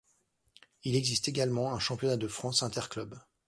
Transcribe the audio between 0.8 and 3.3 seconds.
Il existe également un championnat de France Interclubs.